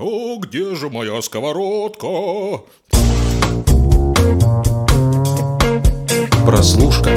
[0.00, 2.62] О, где же моя сковородка?
[6.46, 7.10] Прослушка.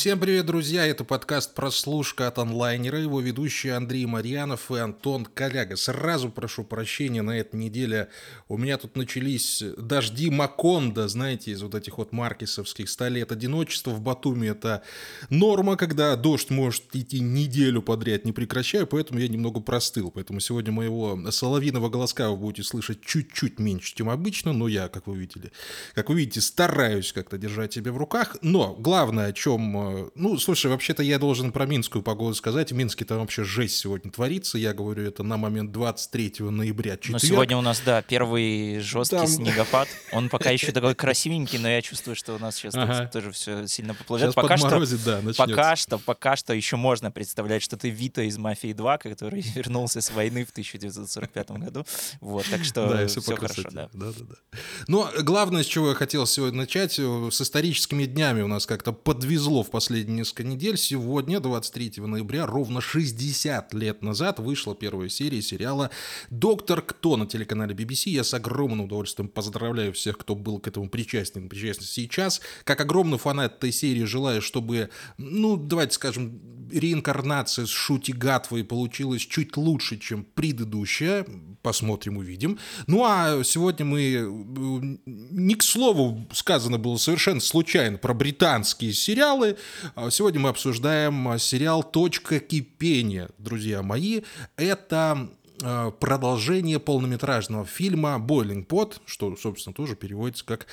[0.00, 0.86] Всем привет, друзья!
[0.86, 2.98] Это подкаст «Прослушка» от онлайнера.
[2.98, 5.76] Его ведущие Андрей Марьянов и Антон Коляга.
[5.76, 8.08] Сразу прошу прощения, на этой неделе
[8.48, 12.88] у меня тут начались дожди Маконда, знаете, из вот этих вот маркесовских.
[12.88, 14.46] Стали лет одиночества в Батуми.
[14.46, 14.82] Это
[15.28, 20.10] норма, когда дождь может идти неделю подряд, не прекращая, поэтому я немного простыл.
[20.10, 25.08] Поэтому сегодня моего соловиного голоска вы будете слышать чуть-чуть меньше, чем обычно, но я, как
[25.08, 25.52] вы видели,
[25.92, 28.38] как вы видите, стараюсь как-то держать себя в руках.
[28.40, 32.72] Но главное, о чем ну, слушай, вообще-то я должен про минскую погоду сказать.
[32.72, 34.58] В Минске там вообще жесть сегодня творится.
[34.58, 37.22] Я говорю это на момент 23 ноября, четверг.
[37.22, 39.26] Но сегодня у нас, да, первый жесткий там...
[39.26, 39.88] снегопад.
[40.12, 43.06] Он пока еще такой красивенький, но я чувствую, что у нас сейчас ага.
[43.12, 44.32] тоже все сильно поплывет.
[44.32, 48.38] Сейчас пока что, да, пока что, пока что еще можно представлять, что ты Вита из
[48.38, 51.86] «Мафии 2», который вернулся с войны в 1945 году.
[52.20, 53.88] Вот, так что да, все, все хорошо, да.
[53.92, 54.58] Да, да, да.
[54.86, 58.92] Но главное, с чего я хотел сегодня начать, э, с историческими днями у нас как-то
[58.92, 60.76] подвезло в последние несколько недель.
[60.76, 65.90] Сегодня, 23 ноября, ровно 60 лет назад, вышла первая серия сериала
[66.28, 68.10] «Доктор Кто» на телеканале BBC.
[68.10, 72.42] Я с огромным удовольствием поздравляю всех, кто был к этому причастен, причастен сейчас.
[72.64, 76.38] Как огромный фанат этой серии желаю, чтобы, ну, давайте скажем,
[76.70, 81.24] реинкарнация с Шути Гатвой получилась чуть лучше, чем предыдущая.
[81.62, 82.58] Посмотрим, увидим.
[82.86, 89.58] Ну, а сегодня мы, э, не к слову сказано было совершенно случайно про британские сериалы.
[89.94, 94.22] А сегодня мы обсуждаем сериал «Точка кипения», друзья мои.
[94.56, 95.28] Это
[95.62, 100.66] а, продолжение полнометражного фильма «Бойлинг Пот», что, собственно, тоже переводится как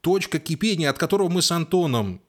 [0.00, 2.20] «Точка кипения», от которого мы с Антоном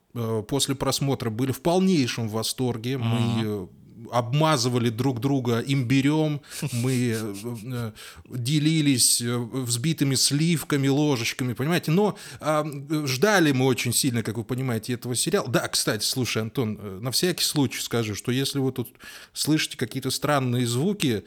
[0.47, 2.97] после просмотра были в полнейшем восторге.
[2.97, 3.69] Мы
[4.11, 7.91] обмазывали друг друга имбирем, мы э, э,
[8.29, 12.65] делились э, взбитыми сливками, ложечками, понимаете, но а,
[13.05, 15.47] ждали мы очень сильно, как вы понимаете, этого сериала.
[15.47, 18.89] Да, кстати, слушай, Антон, на всякий случай скажу, что если вы тут
[19.33, 21.23] слышите какие-то странные звуки,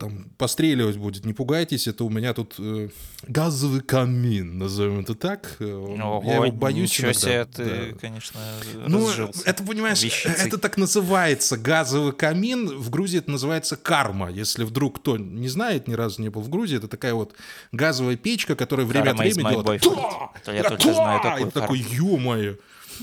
[0.00, 2.88] там постреливать будет, не пугайтесь, это у меня тут э,
[3.28, 5.54] газовый камин, назовем это так.
[5.60, 7.20] Э, Ого, Я его боюсь ничего иногда.
[7.20, 7.98] себе ты, да.
[8.00, 8.40] конечно,
[8.88, 9.42] Ну, разжился.
[9.44, 10.46] это, понимаешь, Вещицей.
[10.48, 15.86] это так называется, газовый камин, в Грузии это называется карма, если вдруг кто не знает,
[15.86, 17.34] ни разу не был в Грузии, это такая вот
[17.70, 19.84] газовая печка, которая время от времени делает...
[20.46, 22.56] Я только знаю такую такой, ё-моё.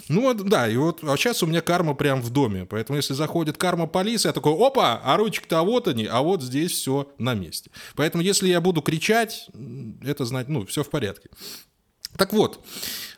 [0.09, 2.65] Ну вот, да, и вот а сейчас у меня карма прям в доме.
[2.65, 6.71] Поэтому если заходит карма полиция, я такой, опа, а ручки-то вот они, а вот здесь
[6.71, 7.71] все на месте.
[7.95, 9.47] Поэтому если я буду кричать,
[10.03, 11.29] это знать, ну, все в порядке.
[12.17, 12.65] Так вот,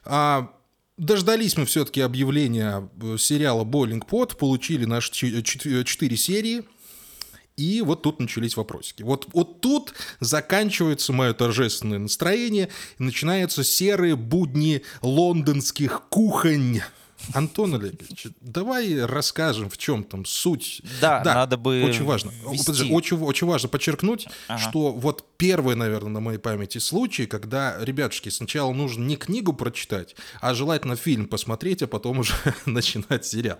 [0.05, 0.51] а,
[0.97, 6.63] Дождались мы все-таки объявления э, сериала «Бойлинг Пот», получили наши четыре серии–
[7.57, 9.01] и вот тут начались вопросики.
[9.01, 12.69] Вот, вот тут заканчивается мое торжественное настроение,
[12.99, 16.81] начинаются серые будни лондонских кухонь.
[17.33, 20.81] Антон Олегович, давай расскажем, в чем там суть.
[21.01, 22.31] Да, да надо бы Очень важно.
[22.43, 24.59] Подожди, очень, очень важно подчеркнуть, ага.
[24.59, 30.15] что вот первый, наверное, на моей памяти случай, когда, ребятушки, сначала нужно не книгу прочитать,
[30.41, 32.33] а желательно фильм посмотреть, а потом уже
[32.65, 33.59] начинать сериал.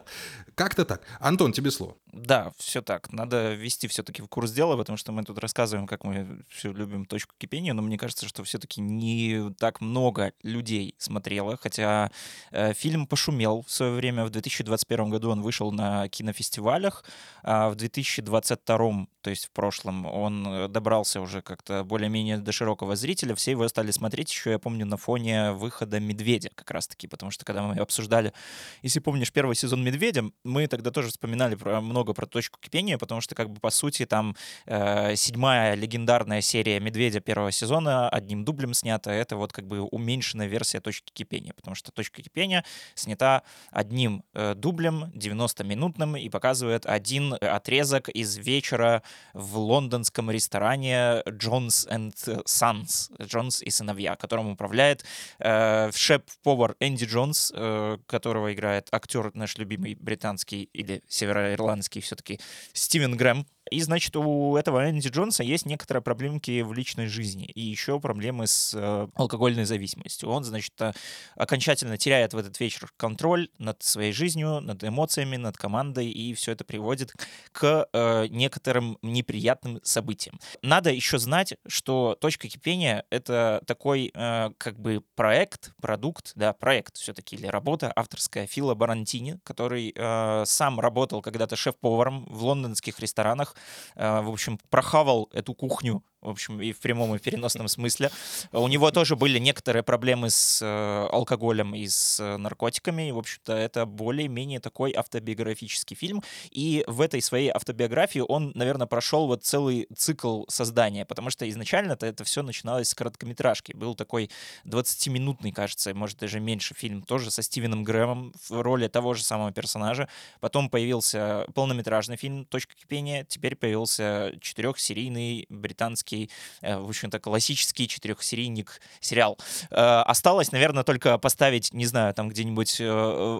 [0.55, 1.01] Как-то так.
[1.19, 1.95] Антон, тебе слово.
[2.11, 3.11] Да, все так.
[3.13, 7.05] Надо ввести все-таки в курс дела, потому что мы тут рассказываем, как мы все любим
[7.05, 12.11] точку кипения, но мне кажется, что все-таки не так много людей смотрело, хотя
[12.51, 14.25] э, фильм пошумел в свое время.
[14.25, 17.03] В 2021 году он вышел на кинофестивалях,
[17.43, 22.95] а в 2022, то есть в прошлом, он э, добрался уже как-то более-менее до широкого
[22.95, 23.35] зрителя.
[23.35, 27.45] Все его стали смотреть еще, я помню, на фоне выхода «Медведя» как раз-таки, потому что
[27.45, 28.33] когда мы обсуждали,
[28.81, 33.21] если помнишь, первый сезон «Медведя», мы тогда тоже вспоминали про, много про точку кипения, потому
[33.21, 38.73] что, как бы, по сути, там э, седьмая легендарная серия «Медведя» первого сезона одним дублем
[38.73, 42.63] снята, это вот как бы уменьшенная версия точки кипения, потому что точка кипения
[42.95, 43.36] снята
[43.71, 49.03] одним э, дублем, 90-минутным, и показывает один отрезок из вечера
[49.33, 55.03] в лондонском ресторане Jones and Sons, Джонс и сыновья, которым управляет
[55.39, 62.39] э, шеф-повар Энди Джонс, э, которого играет актер наш любимый британский или североирландский все-таки
[62.73, 67.61] Стивен Грэм, и, значит, у этого Энди Джонса есть некоторые проблемки в личной жизни и
[67.61, 70.29] еще проблемы с э, алкогольной зависимостью.
[70.29, 70.93] Он, значит, э,
[71.35, 76.53] окончательно теряет в этот вечер контроль над своей жизнью, над эмоциями, над командой, и все
[76.53, 77.13] это приводит
[77.51, 80.39] к э, некоторым неприятным событиям.
[80.61, 86.97] Надо еще знать, что «Точка кипения»— это такой э, как бы проект, продукт, да, проект
[86.97, 93.55] все-таки, или работа авторская Фила Барантини, который э, сам работал когда-то шеф-поваром в лондонских ресторанах,
[93.95, 98.11] в общем, прохавал эту кухню в общем, и в прямом, и в переносном смысле.
[98.51, 103.09] У него тоже были некоторые проблемы с э, алкоголем и с э, наркотиками.
[103.09, 106.23] И, в общем-то, это более-менее такой автобиографический фильм.
[106.49, 112.05] И в этой своей автобиографии он, наверное, прошел вот целый цикл создания, потому что изначально-то
[112.05, 113.73] это все начиналось с короткометражки.
[113.73, 114.31] Был такой
[114.65, 119.51] 20-минутный, кажется, может, даже меньше фильм, тоже со Стивеном Грэмом в роли того же самого
[119.51, 120.09] персонажа.
[120.39, 126.29] Потом появился полнометражный фильм «Точка кипения», теперь появился четырехсерийный британский классический,
[126.61, 129.37] э, в общем-то, классический четырехсерийник сериал.
[129.69, 132.85] Э, осталось, наверное, только поставить, не знаю, там где-нибудь э,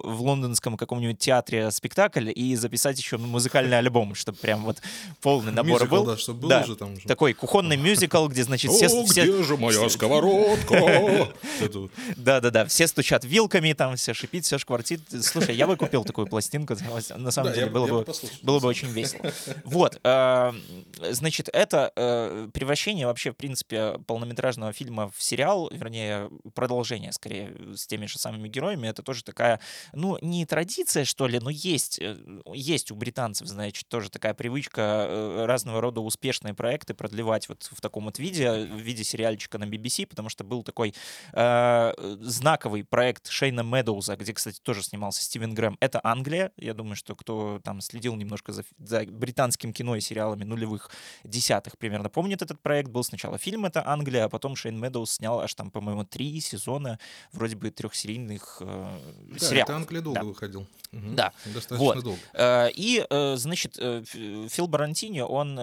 [0.04, 4.78] в лондонском каком-нибудь театре спектакль и записать еще музыкальный альбом, чтобы прям вот
[5.20, 6.04] полный набор Мюзикл, был.
[6.04, 6.60] да, чтобы был Да.
[6.62, 7.06] уже там уже.
[7.08, 8.86] Такой кухонный мюзикл, где, значит, все...
[8.86, 11.28] О, все- где же моя сковородка?
[12.16, 15.00] Да-да-да, все стучат вилками, там все шипит, все шквартит.
[15.22, 16.76] Слушай, я бы купил такую пластинку,
[17.16, 18.06] на самом деле было бы
[18.42, 19.32] было очень весело.
[19.64, 20.00] Вот,
[21.10, 28.06] значит, это превращение вообще, в принципе, полнометражного фильма в сериал, вернее, продолжение, скорее, с теми
[28.06, 29.60] же самыми героями, это тоже такая,
[29.92, 32.16] ну, не традиция, что ли, но есть, э,
[32.52, 37.80] есть у британцев, значит, тоже такая привычка э, разного рода успешные проекты продлевать вот в
[37.80, 40.94] таком вот виде, в виде сериальчика на BBC, потому что был такой
[41.34, 45.76] э, знаковый проект Шейна Медоуза, где, кстати, тоже снимался Стивен Грэм.
[45.78, 46.50] Это Англия.
[46.56, 50.90] Я думаю, что кто там следил немножко за, за британским кино и сериалами нулевых
[51.22, 52.90] десятых примерно помнит этот проект.
[52.90, 56.98] Был сначала фильм «Это Англия», а потом Шейн Медоуз снял аж там, по-моему, три сезона
[57.32, 58.98] вроде бы трехсерийных э,
[59.32, 59.68] Да, сериалов.
[59.68, 60.24] это Англия долго Да.
[60.26, 60.66] выходил.
[60.92, 61.16] Мгм.
[61.16, 61.32] Да.
[61.44, 62.02] Достаточно Вот.
[62.04, 62.18] долго.
[62.34, 64.02] Э, И, э, значит, э,
[64.48, 65.54] Фил Барантини, он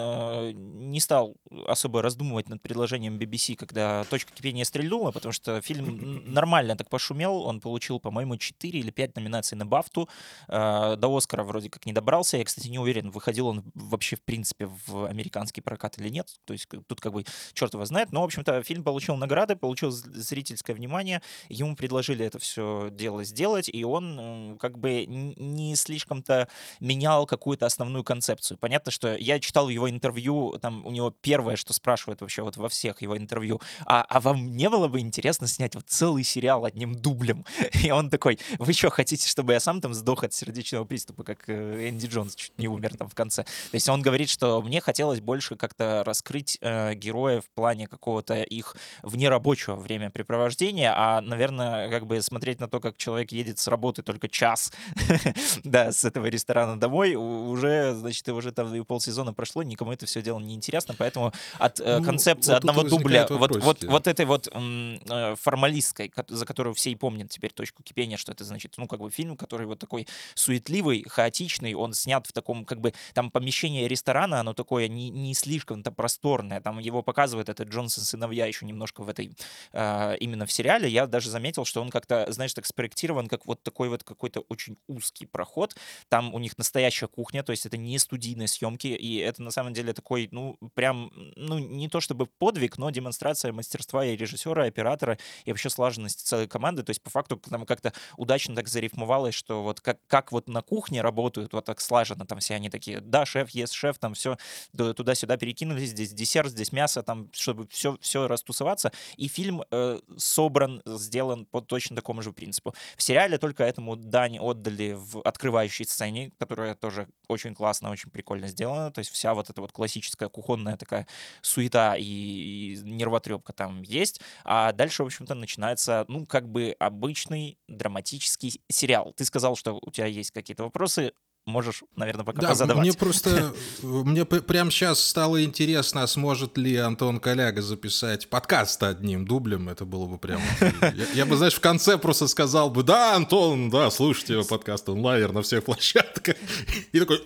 [0.90, 1.34] не стал
[1.66, 7.42] особо раздумывать над предложением BBC, когда «Точка кипения» стрельнула, потому что фильм нормально так пошумел.
[7.42, 10.08] Он получил, по-моему, 4 или 5 номинаций на Бафту.
[10.48, 12.36] До Оскара вроде как не добрался.
[12.36, 16.28] Я, кстати, не уверен, выходил он вообще, в принципе, в американский прокат или нет.
[16.44, 18.12] То есть тут как бы черт его знает.
[18.12, 21.22] Но, в общем-то, фильм получил награды, получил зрительское внимание.
[21.48, 26.48] Ему предложили это все дело сделать, и он м, как бы не слишком-то
[26.80, 28.58] менял какую-то основную концепцию.
[28.58, 32.68] Понятно, что я читал его интервью, там у него первое, что спрашивают вообще вот во
[32.68, 36.94] всех его интервью, а, а вам не было бы интересно снять вот целый сериал одним
[36.94, 37.44] дублем?
[37.84, 41.48] И он такой, вы что, хотите, чтобы я сам там сдох от сердечного приступа, как
[41.48, 43.44] э, Энди Джонс чуть не умер там в конце?
[43.44, 48.42] То есть он говорит, что мне хотелось больше как-то раскрыть э, героев в плане какого-то
[48.42, 54.02] их внерабочего времяпрепровождения, а, наверное, как бы смотреть на то, как человек едет с работы
[54.02, 54.72] только час,
[55.64, 60.22] да, с этого ресторана домой, уже, значит, уже там и полсезона прошло, никому это все
[60.22, 64.06] дело не интересно, поэтому от э, Ну, концепции вот тут одного дубля, вот, вот, вот
[64.06, 68.44] этой вот э, формалистской, ко- за которую все и помнят теперь точку кипения, что это
[68.44, 72.80] значит, ну, как бы фильм, который вот такой суетливый, хаотичный, он снят в таком, как
[72.80, 78.04] бы, там помещение ресторана, оно такое не, не слишком-то просторное, там его показывает этот Джонсон
[78.04, 79.36] сыновья еще немножко в этой,
[79.72, 83.62] э, именно в сериале, я даже заметил, что он как-то, знаешь, так спроектирован, как вот
[83.62, 85.76] такой вот какой-то очень узкий проход,
[86.08, 89.72] там у них настоящая кухня, то есть это не студийные съемки, и это на самом
[89.72, 94.68] деле такой, ну, прям, ну, не то чтобы подвиг, но демонстрация мастерства и режиссера, и
[94.68, 99.34] оператора, и вообще слаженности целой команды, то есть по факту там как-то удачно так зарифмовалось,
[99.34, 103.00] что вот как, как вот на кухне работают, вот так слаженно, там все они такие,
[103.00, 104.36] да, шеф, ест шеф, там все
[104.76, 110.82] туда-сюда перекинулись, здесь десерт, здесь мясо, там, чтобы все, все растусоваться, и фильм э, собран,
[110.86, 112.74] сделан по точно такому же принципу.
[112.96, 118.48] В сериале только этому дань отдали в открывающей сцене, которая тоже очень классно, очень прикольно
[118.48, 118.90] сделана.
[118.90, 121.06] То есть вся вот эта вот классическая кухонная такая
[121.42, 124.20] суета и, и нервотрепка там есть.
[124.44, 129.12] А дальше, в общем-то, начинается, ну, как бы обычный драматический сериал.
[129.16, 131.12] Ты сказал, что у тебя есть какие-то вопросы.
[131.46, 132.82] Можешь, наверное, пока Да, позадавать.
[132.82, 139.24] мне просто, мне прямо сейчас стало интересно, а сможет ли Антон Коляга записать подкаст одним
[139.24, 140.42] дублем, это было бы прямо...
[140.82, 145.00] Я, я бы, знаешь, в конце просто сказал бы, да, Антон, да, слушайте подкаст, он
[145.02, 146.34] лайер на всех площадках.
[146.92, 147.22] И такой,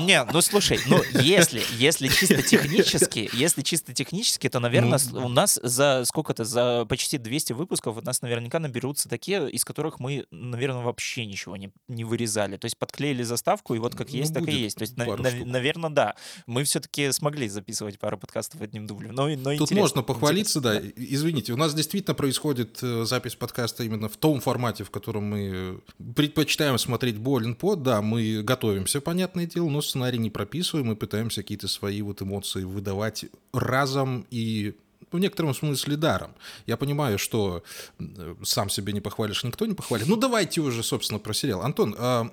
[0.00, 5.24] Не, ну слушай, ну если, если чисто технически, если чисто технически, то, наверное, Ну.
[5.24, 9.98] у нас за сколько-то, за почти 200 выпусков у нас наверняка наберутся такие, из которых
[9.98, 12.58] мы, наверное, вообще ничего не, не вырезали.
[12.58, 14.76] То есть подклеили заставку, и вот как Ну, есть, так и есть.
[14.76, 15.46] То есть, пару штук.
[15.46, 16.14] наверное, да.
[16.46, 19.14] Мы все-таки смогли записывать пару подкастов одним дублем.
[19.14, 21.02] Но, но Тут можно похвалиться, интересно, да.
[21.02, 25.50] Извините, у нас действительно происходит э, запись подкаста именно в том формате, в котором мы
[25.98, 27.82] э, предпочитаем смотреть Болин под.
[27.82, 32.64] Да, мы готовимся, понятное дело, но сценарий не прописываем и пытаемся какие-то свои вот эмоции
[32.64, 34.74] выдавать разом и
[35.12, 36.30] в некотором смысле даром.
[36.66, 37.62] Я понимаю, что
[37.98, 40.06] э, сам себе не похвалишь, никто не похвалит.
[40.06, 41.62] Ну, давайте уже, собственно, про сериал.
[41.62, 42.30] Антон, А,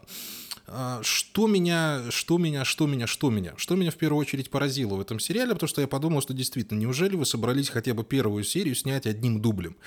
[1.02, 3.54] что меня, что меня, что меня, что меня?
[3.56, 6.78] Что меня в первую очередь поразило в этом сериале, потому что я подумал, что действительно,
[6.78, 9.78] неужели вы собрались хотя бы первую серию снять одним дублем?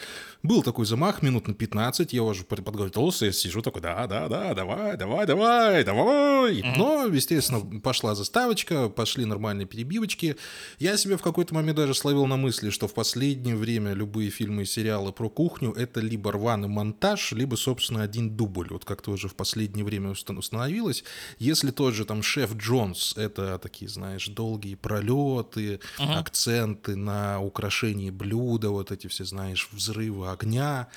[0.43, 4.55] Был такой замах минут на 15, я уже подготовился, я сижу такой, да, да, да,
[4.55, 6.63] давай, давай, давай, давай.
[6.79, 10.37] Но, естественно, пошла заставочка, пошли нормальные перебивочки.
[10.79, 14.63] Я себя в какой-то момент даже словил на мысли, что в последнее время любые фильмы
[14.63, 18.69] и сериалы про кухню— это либо рваный монтаж, либо, собственно, один дубль.
[18.71, 21.05] Вот как-то уже в последнее время установил остановилась.
[21.39, 26.19] Если тот же там шеф Джонс, это такие, знаешь, долгие пролеты, uh-huh.
[26.19, 30.89] акценты на украшении блюда, вот эти все, знаешь, взрывы огня,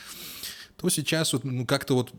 [0.77, 2.11] то сейчас вот ну, как-то вот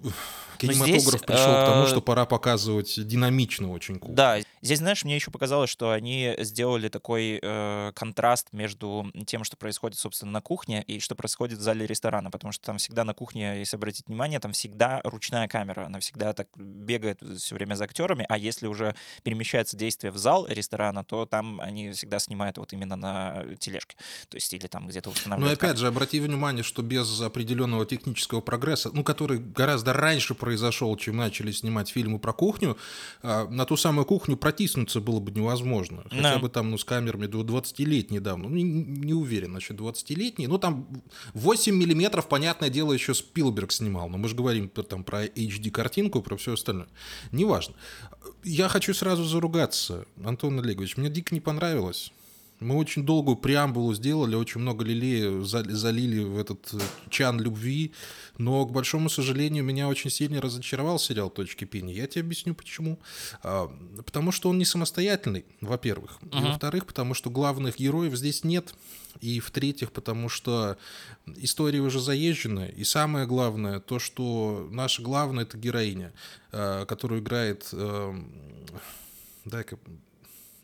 [0.58, 4.16] кинематограф здесь, пришел к тому, что э, пора показывать динамично очень кухню.
[4.16, 9.56] Да, здесь, знаешь, мне еще показалось, что они сделали такой э, контраст между тем, что
[9.56, 13.14] происходит, собственно, на кухне и что происходит в зале ресторана, потому что там всегда на
[13.14, 17.84] кухне, если обратить внимание, там всегда ручная камера, она всегда так бегает все время за
[17.84, 22.72] актерами, а если уже перемещается действие в зал ресторана, то там они всегда снимают вот
[22.72, 23.96] именно на тележке,
[24.28, 25.60] то есть или там где-то устанавливают.
[25.60, 30.96] Но опять же, обрати внимание, что без определенного технического прогресса, ну, который гораздо раньше произошел,
[30.96, 32.78] чем начали снимать фильмы про кухню,
[33.22, 36.04] а, на ту самую кухню протиснуться было бы невозможно.
[36.04, 36.38] Хотя да.
[36.38, 38.48] бы там, ну, с камерами 20 лет недавно.
[38.48, 40.46] Ну, не, не уверен насчет 20-летней.
[40.46, 40.86] Ну, там
[41.34, 44.08] 8 миллиметров, понятное дело, еще Спилберг снимал.
[44.08, 46.88] Но мы же говорим там про HD-картинку, про все остальное.
[47.32, 47.74] Неважно.
[48.44, 50.96] Я хочу сразу заругаться, Антон Олегович.
[50.96, 52.12] Мне дико не понравилось.
[52.60, 56.78] Мы очень долгую преамбулу сделали, очень много лилей залили в этот э,
[57.10, 57.92] чан любви,
[58.38, 61.92] но, к большому сожалению, меня очень сильно разочаровал сериал «Точки Пини».
[61.92, 62.98] Я тебе объясню, почему.
[63.42, 66.18] А, потому что он не самостоятельный, во-первых.
[66.22, 66.40] Uh-huh.
[66.40, 68.74] И, во-вторых, потому что главных героев здесь нет.
[69.20, 70.76] И, в-третьих, потому что
[71.36, 72.68] история уже заезженная.
[72.68, 76.12] И самое главное, то, что наша главная— это героиня,
[76.52, 77.68] а, которую играет...
[77.72, 78.32] Эм,
[79.44, 79.78] дай-ка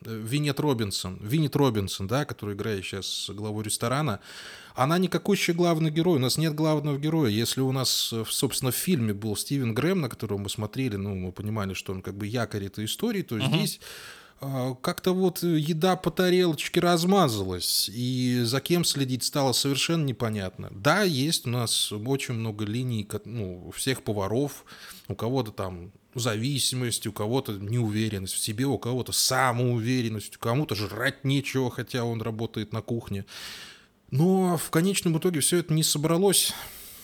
[0.01, 4.19] Винет Робинсон, Винет Робинсон, да, который играет сейчас главу ресторана,
[4.75, 7.29] она никакущий главный герой, у нас нет главного героя.
[7.29, 11.31] Если у нас, собственно, в фильме был Стивен Грэм, на которого мы смотрели, ну, мы
[11.31, 13.47] понимали, что он как бы якорь этой истории, то uh-huh.
[13.47, 13.79] здесь
[14.39, 20.69] а, как-то вот еда по тарелочке размазалась, и за кем следить стало совершенно непонятно.
[20.71, 24.65] Да, есть у нас очень много линий, ну, всех поваров,
[25.07, 31.23] у кого-то там зависимость, у кого-то неуверенность в себе, у кого-то самоуверенность, у кому-то жрать
[31.23, 33.25] нечего, хотя он работает на кухне.
[34.09, 36.53] Но в конечном итоге все это не собралось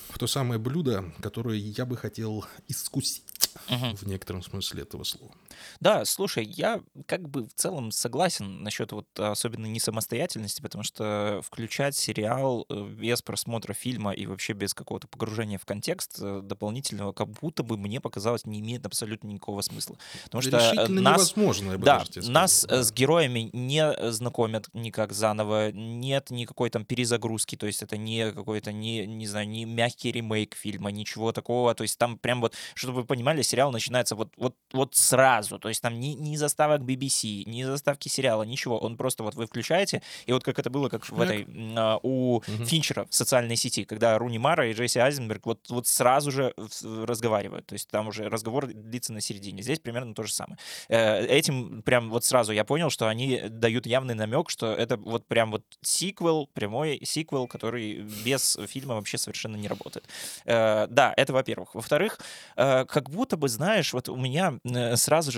[0.09, 3.23] в то самое блюдо, которое я бы хотел искусить
[3.69, 3.95] угу.
[3.95, 5.33] в некотором смысле этого слова.
[5.79, 11.41] Да, слушай, я как бы в целом согласен насчет вот особенно не самостоятельности, потому что
[11.43, 17.13] включать сериал э, без просмотра фильма и вообще без какого-то погружения в контекст э, дополнительного,
[17.13, 19.97] как будто бы мне показалось, не имеет абсолютно никакого смысла.
[20.25, 22.83] Потому что э, Решительно нас, невозможно, я бы да, даже нас да.
[22.83, 28.71] с героями не знакомят никак заново, нет никакой там перезагрузки, то есть это не какой-то,
[28.71, 33.01] не, не знаю, не мягкий ремейк фильма, ничего такого, то есть там прям вот, чтобы
[33.01, 37.43] вы понимали, сериал начинается вот, вот, вот сразу, то есть там ни, ни заставок BBC,
[37.45, 38.77] ни заставки сериала, ничего.
[38.77, 42.37] Он просто вот вы включаете, и вот как это было как в этой а, у
[42.37, 42.65] угу.
[42.65, 47.65] Финчера в социальной сети, когда Руни Мара и Джесси Айзенберг вот, вот сразу же разговаривают.
[47.65, 49.63] То есть там уже разговор длится на середине.
[49.63, 50.57] Здесь примерно то же самое.
[50.89, 55.27] Э, этим прям вот сразу я понял, что они дают явный намек, что это вот
[55.27, 60.07] прям вот сиквел, прямой сиквел, который без фильма вообще совершенно не работает.
[60.45, 61.75] Э, да, это во-первых.
[61.75, 62.19] Во-вторых,
[62.55, 64.59] э, как будто бы, знаешь, вот у меня
[64.95, 65.36] сразу же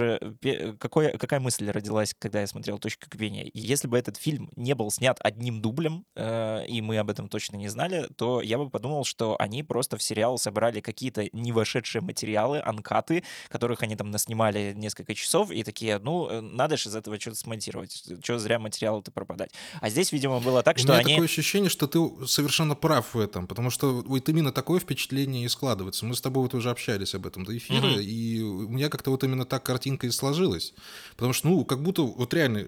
[0.80, 3.50] какой, какая мысль родилась, когда я смотрел «Точка кипения»?
[3.54, 7.58] Если бы этот фильм не был снят одним дублем, э, и мы об этом точно
[7.58, 12.02] не знали, то я бы подумал, что они просто в сериал собрали какие-то не вошедшие
[12.02, 16.96] материалы, анкаты, которых они там наснимали несколько часов, и такие, ну, э, надо же из
[16.96, 19.52] этого что-то смонтировать, что зря материалы-то пропадать.
[19.82, 21.14] А здесь, видимо, было так, что У меня они...
[21.14, 25.50] такое ощущение, что ты совершенно прав в этом, потому что вот именно такое впечатление и
[25.50, 26.06] складывается.
[26.06, 28.00] Мы с тобой вот уже общались об этом до эфира, угу.
[28.00, 30.74] и у меня как-то вот именно так картинка и сложилось.
[31.16, 32.68] Потому что, ну, как будто вот реально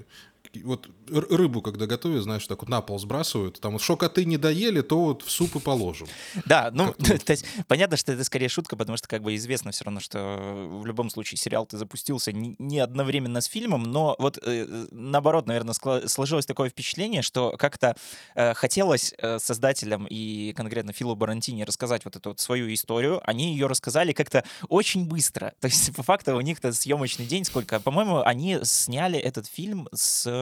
[0.64, 4.82] вот рыбу, когда готовят, знаешь, так вот на пол сбрасывают, там вот шокоты не доели,
[4.82, 6.08] то вот в суп и положим.
[6.46, 6.94] Да, ну,
[7.26, 10.68] то есть, понятно, что это скорее шутка, потому что как бы известно все равно, что
[10.82, 15.74] в любом случае сериал ты запустился не одновременно с фильмом, но вот э, наоборот, наверное,
[16.08, 17.96] сложилось такое впечатление, что как-то
[18.36, 23.54] э, хотелось э, создателям и конкретно Филу Барантини рассказать вот эту вот свою историю, они
[23.54, 28.22] ее рассказали как-то очень быстро, то есть по факту у них-то съемочный день сколько, по-моему,
[28.22, 30.41] они сняли этот фильм с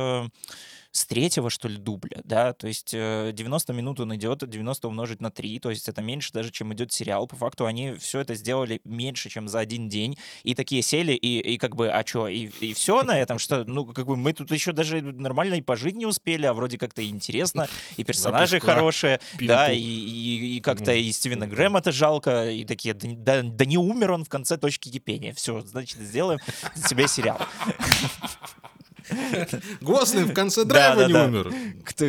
[0.92, 5.30] с третьего, что ли, дубля, да, то есть 90 минут он идет, 90 умножить на
[5.30, 7.28] 3, то есть это меньше даже, чем идет сериал.
[7.28, 11.40] По факту они все это сделали меньше, чем за один день, и такие сели, и,
[11.40, 14.34] и как бы, а что, и, и все на этом, что, ну, как бы мы
[14.34, 19.20] тут еще даже нормально и пожить не успели, а вроде как-то интересно, и персонажи хорошие,
[19.40, 24.12] да, и, и, и как-то и Стивена Грэма-то жалко, и такие, да, да не умер
[24.12, 26.40] он в конце точки кипения, все, значит, сделаем
[26.76, 27.40] себе сериал.
[29.82, 31.54] Гослин в конце драйва не умер.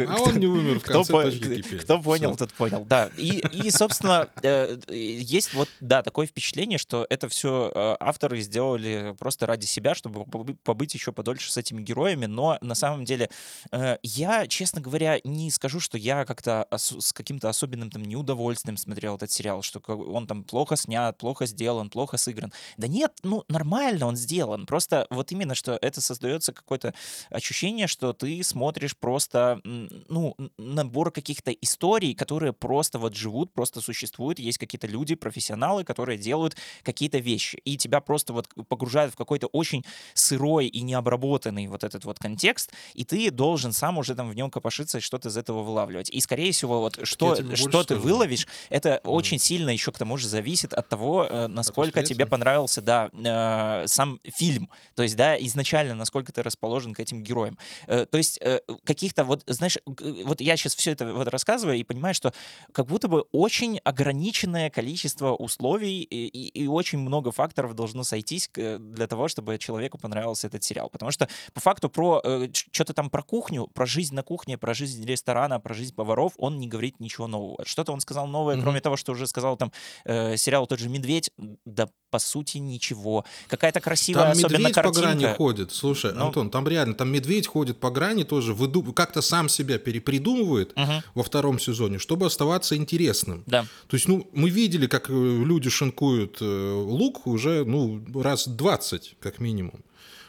[0.09, 1.30] А он не умер в конце
[1.78, 2.85] Кто понял, тот понял.
[2.88, 3.11] Да.
[3.16, 9.47] И, собственно, э, есть вот, да, такое впечатление, что это все э, авторы сделали просто
[9.47, 10.25] ради себя, чтобы
[10.62, 12.26] побыть еще подольше с этими героями.
[12.26, 13.30] Но на самом деле
[13.73, 19.16] э, я, честно говоря, не скажу, что я как-то с каким-то особенным там неудовольствием смотрел
[19.16, 22.52] этот сериал, что он там плохо снят, плохо сделан, плохо сыгран.
[22.76, 24.66] Да нет, ну нормально он сделан.
[24.66, 26.89] Просто вот именно, что это создается какой-то
[27.30, 34.38] ощущение, что ты смотришь просто, ну, набор каких-то историй, которые просто вот живут, просто существуют.
[34.38, 37.56] Есть какие-то люди, профессионалы, которые делают какие-то вещи.
[37.64, 42.73] И тебя просто вот погружают в какой-то очень сырой и необработанный вот этот вот контекст,
[42.94, 46.11] и ты должен сам уже там в нем копошиться и что-то из этого вылавливать.
[46.11, 49.00] И, скорее всего, вот что, что ты выловишь, это mm.
[49.04, 53.87] очень сильно еще к тому же зависит от того, э, насколько тебе понравился, да, э,
[53.87, 54.70] сам фильм.
[54.94, 57.58] То есть, да, изначально, насколько ты расположен расположен к этим героям.
[57.87, 59.78] Э, то есть э, каких-то вот, знаешь,
[60.25, 62.32] вот я сейчас все это вот рассказываю и понимаю, что
[62.72, 68.50] как будто бы очень ограниченное количество условий и, и, и очень много факторов должно сойтись
[68.54, 70.88] для того, чтобы человеку понравился этот сериал.
[70.90, 74.75] Потому что по факту про э, что-то там про кухню, про жизнь на кухне, про
[74.75, 77.64] жизнь ресторана, про жизнь поваров он не говорит ничего нового.
[77.64, 78.62] Что-то он сказал новое, mm-hmm.
[78.62, 79.72] кроме того, что уже сказал там
[80.04, 81.30] э, сериал тот же «Медведь»,
[81.64, 83.25] да по сути ничего.
[83.49, 85.00] Какая-то красивая, там особенно медведь картинка.
[85.00, 85.72] по грани ходит.
[85.72, 88.82] Слушай, ну, Антон, там реально, там медведь ходит по грани тоже, выду...
[88.92, 91.02] как-то сам себя перепридумывает угу.
[91.14, 93.44] во втором сезоне, чтобы оставаться интересным.
[93.46, 93.66] Да.
[93.88, 99.16] То есть, ну, мы видели, как э, люди шинкуют э, лук уже, ну, раз 20,
[99.20, 99.84] как минимум.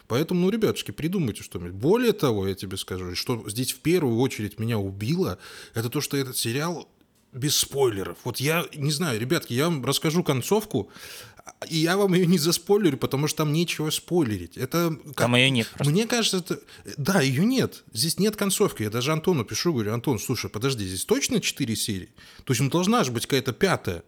[0.08, 1.72] Поэтому, ну, ребятушки, придумайте что-нибудь.
[1.72, 5.38] Более того, я тебе скажу, что здесь в первую очередь меня убило,
[5.72, 6.86] это то, что этот сериал
[7.32, 8.18] без спойлеров.
[8.24, 10.90] Вот я не знаю, ребятки, я вам расскажу концовку.
[11.68, 14.56] И я вам ее не заспойлерю, потому что там нечего спойлерить.
[14.56, 15.16] Это как...
[15.16, 15.68] Там ее нет.
[15.68, 15.92] Просто.
[15.92, 16.60] Мне кажется, это...
[16.96, 17.84] да, ее нет.
[17.92, 18.82] Здесь нет концовки.
[18.82, 22.10] Я даже Антону пишу, говорю, Антон, слушай, подожди, здесь точно 4 серии?
[22.44, 24.02] То есть, ну, должна же быть какая-то пятая.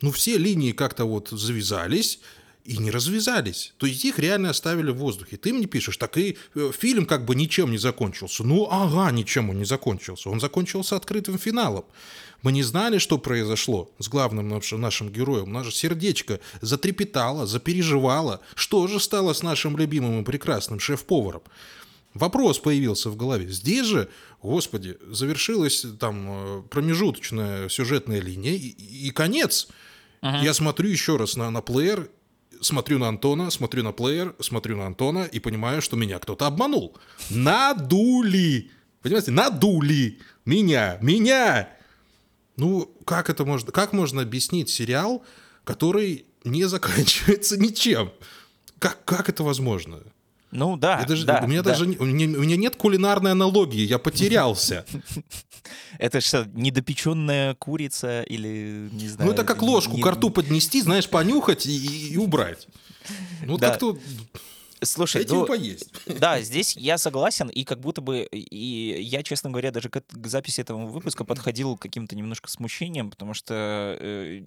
[0.00, 2.20] Ну, все линии как-то вот завязались,
[2.68, 3.72] и не развязались.
[3.78, 5.38] То есть их реально оставили в воздухе.
[5.38, 8.44] Ты мне пишешь, так и э, фильм как бы ничем не закончился.
[8.44, 10.28] Ну, ага, ничем он не закончился.
[10.28, 11.86] Он закончился открытым финалом.
[12.42, 15.50] Мы не знали, что произошло с главным нашим, нашим героем.
[15.50, 18.42] Наше сердечко затрепетало, запереживало.
[18.54, 21.42] Что же стало с нашим любимым и прекрасным шеф-поваром?
[22.12, 23.48] Вопрос появился в голове.
[23.48, 24.10] Здесь же,
[24.42, 29.68] господи, завершилась там э, промежуточная сюжетная линия и, и конец.
[30.20, 30.44] Ага.
[30.44, 32.10] Я смотрю еще раз на, на плеер
[32.60, 36.96] смотрю на Антона, смотрю на плеер, смотрю на Антона и понимаю, что меня кто-то обманул.
[37.30, 38.70] Надули!
[39.02, 40.18] Понимаете, надули!
[40.44, 40.98] Меня!
[41.00, 41.68] Меня!
[42.56, 43.72] Ну, как это можно...
[43.72, 45.24] Как можно объяснить сериал,
[45.64, 48.12] который не заканчивается ничем?
[48.78, 50.02] Как, как это возможно?
[50.50, 51.40] Ну да, даже, да.
[51.44, 51.70] У меня да.
[51.70, 54.84] даже у меня, у меня нет кулинарной аналогии, я потерялся.
[55.98, 59.28] Это что, недопеченная курица или не знаю?
[59.28, 62.68] Ну это как ложку к рту поднести, знаешь, понюхать и, и убрать.
[63.42, 63.98] Ну как-то
[64.82, 65.92] Слушай, Этим ну, поесть.
[66.20, 70.26] Да, здесь я согласен, и как будто бы, и я, честно говоря, даже к, к
[70.26, 74.42] записи этого выпуска подходил каким-то немножко смущением, потому что э,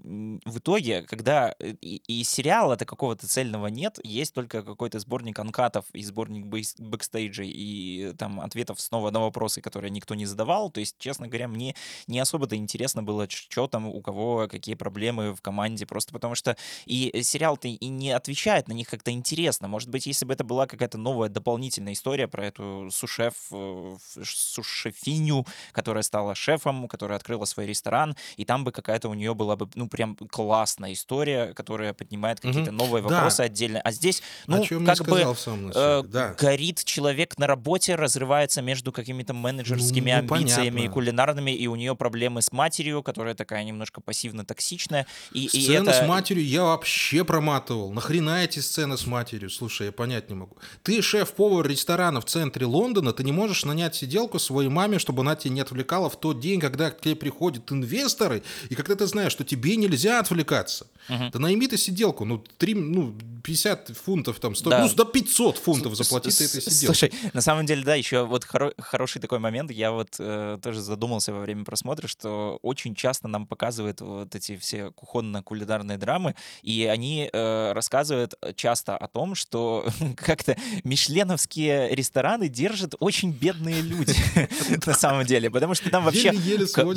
[0.46, 5.73] в итоге, когда э, и, и сериала-то какого-то цельного нет, есть только какой-то сборник uncut
[5.73, 10.80] ов и сборник бэкстейджей, и там ответов снова на вопросы, которые никто не задавал, то
[10.80, 11.76] есть, честно говоря, мне
[12.08, 16.56] не особо-то интересно было, что там, у кого какие проблемы в команде, просто потому что
[16.86, 20.44] и сериал-то и не отвечает на них как-то интересно, может быть, если если бы это
[20.44, 27.46] была какая-то новая дополнительная история про эту сушеф, э, сушефиню, которая стала шефом, которая открыла
[27.46, 31.94] свой ресторан, и там бы какая-то у нее была бы, ну, прям классная история, которая
[31.94, 33.44] поднимает какие-то новые вопросы да.
[33.46, 33.82] отдельно.
[33.82, 35.36] А здесь, ну, как бы
[35.74, 36.36] э, да.
[36.40, 40.80] горит человек на работе, разрывается между какими-то менеджерскими ну, амбициями понятно.
[40.80, 45.08] и кулинарными, и у нее проблемы с матерью, которая такая немножко пассивно-токсичная.
[45.32, 45.94] И, сцены и это...
[45.94, 47.92] с матерью я вообще проматывал.
[47.92, 49.50] Нахрена эти сцены с матерью?
[49.50, 50.58] Слушай, я понятно понять не могу.
[50.84, 55.36] Ты шеф-повар ресторана в центре Лондона, ты не можешь нанять сиделку своей маме, чтобы она
[55.36, 59.32] тебя не отвлекала в тот день, когда к тебе приходят инвесторы, и когда ты знаешь,
[59.32, 60.88] что тебе нельзя отвлекаться.
[61.10, 61.30] Угу.
[61.34, 64.80] Да найми ты сиделку, ну, 3, ну, 50 фунтов там, 100, да.
[64.80, 66.86] ну, до 500 фунтов заплати ты этой сиделке.
[66.86, 70.82] Слушай, на самом деле, да, еще вот хоро- хороший такой момент, я вот э, тоже
[70.82, 76.86] задумался во время просмотра, что очень часто нам показывают вот эти все кухонно-кулинарные драмы, и
[76.86, 79.86] они э, рассказывают часто о том, что
[80.16, 84.16] как-то мишленовские рестораны держат очень бедные люди
[84.86, 86.32] на самом деле, потому что там вообще...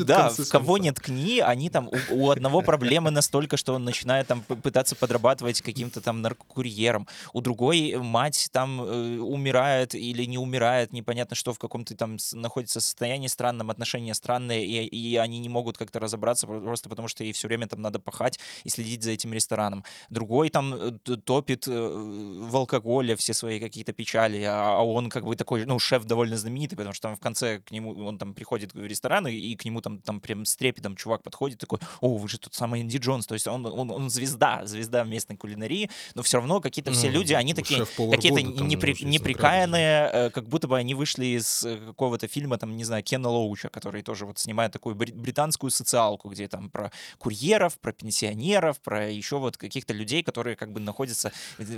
[0.04, 1.90] Да, кого нет кни, они там...
[2.10, 7.96] У одного проблемы настолько, что он начинает там пытаться подрабатывать каким-то там наркокурьером, у другой
[7.96, 13.70] мать там э, умирает или не умирает, непонятно что, в каком-то там находится состоянии странном,
[13.70, 17.66] отношения странные, и, и они не могут как-то разобраться просто потому, что ей все время
[17.66, 19.84] там надо пахать и следить за этим рестораном.
[20.10, 20.90] Другой там э,
[21.24, 22.56] топит э, в
[22.94, 26.76] алкоголе все свои какие-то печали, а, а он как бы такой, ну, шеф довольно знаменитый,
[26.76, 29.64] потому что там в конце к нему, он там приходит в ресторан, и, и к
[29.64, 32.98] нему там, там прям с трепетом чувак подходит, такой, о, вы же тот самый Инди
[32.98, 37.08] Джонс, то есть он, он, он звезда, звезда местной кулинарии, но все равно какие-то все
[37.08, 42.28] ну, люди, они такие какие-то непри, неприкаянные, э, как будто бы они вышли из какого-то
[42.28, 46.70] фильма, там, не знаю, Кена Лоуча, который тоже вот снимает такую британскую социалку, где там
[46.70, 51.32] про курьеров, про пенсионеров, про еще вот каких-то людей, которые как бы находятся...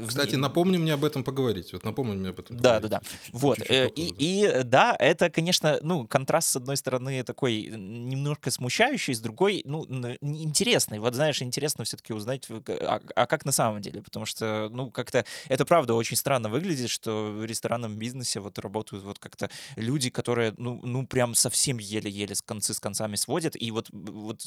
[0.06, 1.72] Кстати, напомни мне об этом поговорить.
[1.72, 2.56] Вот напомни мне об этом.
[2.56, 3.00] Да, да, да.
[3.32, 3.58] Вот.
[3.68, 9.20] Э, и, и да, это, конечно, ну, контраст, с одной стороны, такой немножко смущающий, с
[9.20, 9.86] другой, ну,
[10.20, 10.98] интересный.
[10.98, 15.24] Вот, знаешь, интересно все-таки узнать, а, а как на самом деле, потому что, ну, как-то
[15.48, 20.54] это правда очень странно выглядит, что в ресторанном бизнесе вот работают вот как-то люди, которые,
[20.58, 24.42] ну, ну прям совсем еле-еле с концы с концами сводят, и вот, вот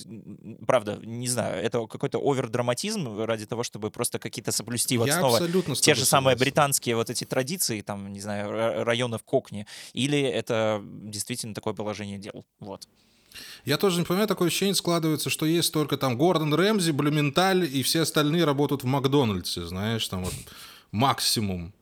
[0.65, 5.39] правда, не знаю, это какой-то овердраматизм ради того, чтобы просто какие-то соблюсти вот Я снова
[5.76, 11.54] те же самые британские вот эти традиции, там, не знаю, районов Кокни, или это действительно
[11.54, 12.88] такое положение дел, вот.
[13.65, 17.84] Я тоже не понимаю, такое ощущение складывается, что есть только там Гордон Рэмзи, Блюменталь, и
[17.84, 20.34] все остальные работают в Макдональдсе, знаешь, там вот
[20.91, 21.73] максимум.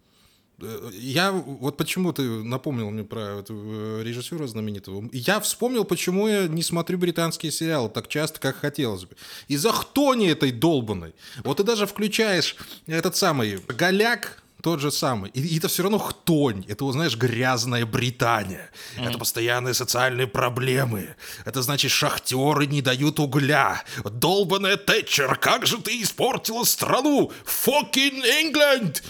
[0.61, 5.09] Э, я вот почему ты напомнил мне про этого режиссера знаменитого.
[5.13, 9.15] Я вспомнил, почему я не смотрю британские сериалы так часто, как хотелось бы.
[9.47, 11.13] Из-за хтони этой долбанной.
[11.43, 12.55] Вот ты даже включаешь
[12.87, 15.29] этот самый голяк, тот же самый.
[15.29, 16.65] И, и это все равно хтонь.
[16.67, 18.69] Это, знаешь, грязная Британия.
[18.97, 19.07] Mm.
[19.07, 21.15] Это постоянные социальные проблемы.
[21.45, 23.81] Это значит, шахтеры не дают угля.
[24.03, 27.31] Долбаная Тэтчер, как же ты испортила страну?
[27.45, 29.01] Fucking England!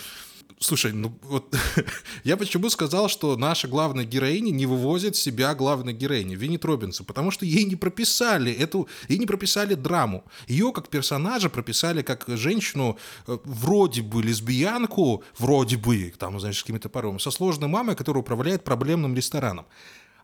[0.60, 1.56] Слушай, ну вот
[2.24, 7.30] я почему сказал, что наша главная героиня не вывозит себя главной героини, Виннит Робинса, потому
[7.30, 10.24] что ей не прописали эту, ей не прописали драму.
[10.48, 16.63] Ее как персонажа прописали как женщину, э, вроде бы лесбиянку, вроде бы, там, знаешь, с
[16.63, 19.67] какими-то порывами, со сложной мамой, которая управляет проблемным рестораном.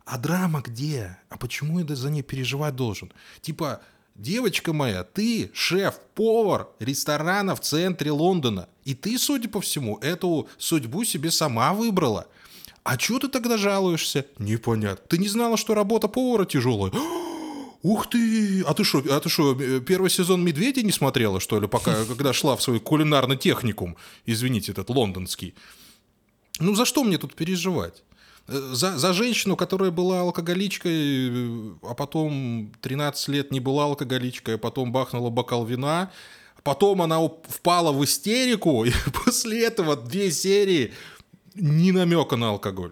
[0.05, 1.17] А драма где?
[1.29, 3.13] А почему я за ней переживать должен?
[3.41, 3.81] Типа,
[4.15, 8.69] Девочка моя, ты шеф-повар ресторана в центре Лондона.
[8.85, 12.27] И ты, судя по всему, эту судьбу себе сама выбрала.
[12.83, 14.25] А чё ты тогда жалуешься?
[14.37, 15.03] Непонятно.
[15.07, 16.91] Ты не знала, что работа повара тяжелая?
[17.81, 18.61] Ух ты!
[18.61, 22.33] А ты что, а ты что, первый сезон «Медведя» не смотрела, что ли, пока, когда
[22.33, 23.97] шла в свой кулинарный техникум?
[24.25, 25.55] Извините, этот лондонский.
[26.59, 28.03] Ну, за что мне тут переживать?
[28.47, 34.57] За, за женщину, которая была алкоголичкой, э, а потом 13 лет не была алкоголичкой, а
[34.57, 36.11] потом бахнула бокал вина,
[36.63, 38.91] потом она впала в истерику, и
[39.25, 40.93] после этого две серии
[41.55, 42.91] ни намека на алкоголь.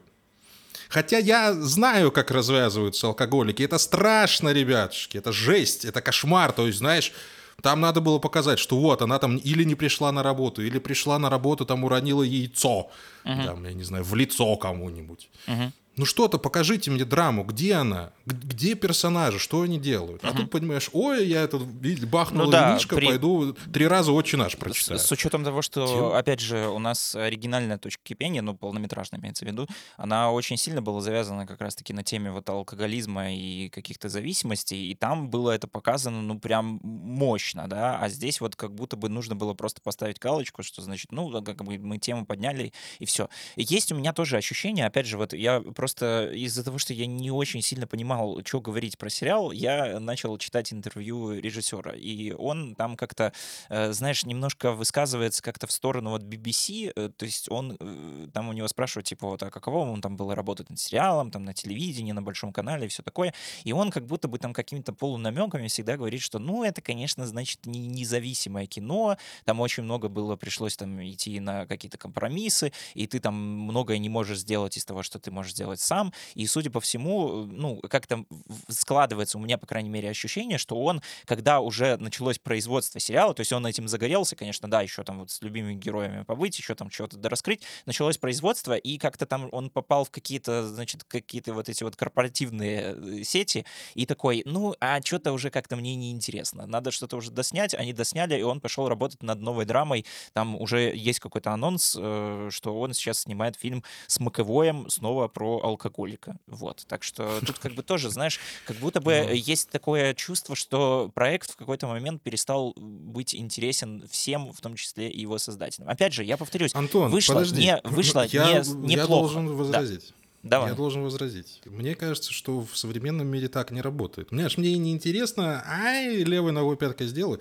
[0.92, 3.64] Хотя я знаю, как развязываются алкоголики.
[3.64, 5.18] Это страшно, ребятушки.
[5.18, 6.52] Это жесть, это кошмар.
[6.52, 7.14] То есть, знаешь,
[7.62, 11.20] там надо было показать, что вот она там или не пришла на работу, или пришла
[11.20, 12.90] на работу, там уронила яйцо,
[13.26, 13.46] uh-huh.
[13.46, 15.30] там, я не знаю, в лицо кому-нибудь.
[15.48, 15.72] Uh-huh.
[15.98, 20.24] Ну что-то покажите мне драму, где она, где персонажи, что они делают.
[20.24, 23.08] А тут понимаешь, ой, я это бахнул ну, да, винишко, при...
[23.08, 25.00] пойду три раза «Отче наш» прочитаю.
[25.00, 26.06] С, с учетом того, что, Тем...
[26.14, 30.82] опять же, у нас оригинальная точка кипения, ну, полнометражная имеется в виду, она очень сильно
[30.82, 35.68] была завязана как раз-таки на теме вот алкоголизма и каких-то зависимостей, и там было это
[35.68, 40.20] показано, ну, прям мощно, да, а здесь вот как будто бы нужно было просто поставить
[40.20, 43.28] галочку, что, значит, ну, как бы мы тему подняли, и все.
[43.58, 47.06] есть у меня тоже ощущение, опять же, вот я просто просто из-за того, что я
[47.06, 51.94] не очень сильно понимал, что говорить про сериал, я начал читать интервью режиссера.
[51.96, 53.34] И он там как-то,
[53.70, 56.94] э, знаешь, немножко высказывается как-то в сторону вот BBC.
[56.96, 60.16] Э, то есть он, э, там у него спрашивают, типа, вот, а каково он там
[60.16, 63.34] было работать над сериалом, там на телевидении, на большом канале и все такое.
[63.66, 67.66] И он как будто бы там какими-то полунамеками всегда говорит, что, ну, это, конечно, значит,
[67.66, 73.20] не независимое кино, там очень много было, пришлось там идти на какие-то компромиссы, и ты
[73.20, 76.14] там многое не можешь сделать из того, что ты можешь сделать сам.
[76.36, 78.26] И, судя по всему, ну, как-то
[78.68, 83.42] складывается у меня, по крайней мере, ощущение, что он, когда уже началось производство сериала, то
[83.42, 86.90] есть он этим загорелся, конечно, да, еще там вот с любимыми героями побыть, еще там
[86.90, 91.84] чего-то дораскрыть, началось производство, и как-то там он попал в какие-то, значит, какие-то вот эти
[91.84, 96.92] вот корпоративные э, сети, и такой, ну, а что-то уже как-то мне не интересно, надо
[96.92, 101.20] что-то уже доснять, они досняли, и он пошел работать над новой драмой, там уже есть
[101.20, 104.90] какой-то анонс, э, что он сейчас снимает фильм с Маковоем.
[104.90, 109.70] Снова про алкоголика, вот, так что тут как бы тоже, знаешь, как будто бы есть
[109.70, 115.22] такое чувство, что проект в какой-то момент перестал быть интересен всем, в том числе и
[115.22, 115.90] его создателям.
[115.90, 117.62] Опять же, я повторюсь, Антон, вышло, подожди.
[117.62, 119.34] не, вышло я, не, я неплохо.
[119.34, 120.14] должен возразить.
[120.44, 120.70] Давай.
[120.70, 121.62] Я должен возразить.
[121.66, 124.32] Мне кажется, что в современном мире так не работает.
[124.32, 127.40] Мне аж мне не интересно, ай, левой ногой пяткой сделай.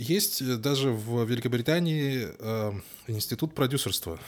[0.00, 2.72] Есть э, даже в Великобритании э,
[3.06, 4.18] институт продюсерства,